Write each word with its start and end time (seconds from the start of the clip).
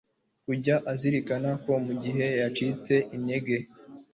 kujya 0.45 0.75
azirikana 0.91 1.49
ko 1.63 1.71
mu 1.85 1.93
gihe 2.03 2.25
yacitse 2.39 2.93
intege 3.15 3.55